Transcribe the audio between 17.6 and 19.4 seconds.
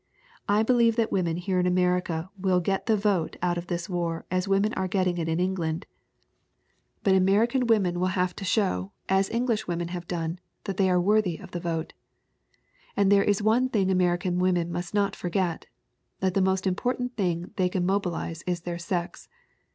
can mo bilize is their sex.